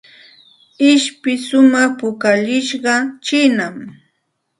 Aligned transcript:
Ishpi 0.91 1.31
shumaq 1.45 1.89
pukallishqa 1.99 2.93
chiinam. 3.25 3.75